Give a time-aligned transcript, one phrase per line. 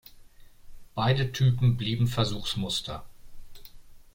[0.95, 3.05] Beide Typen blieben Versuchsmuster.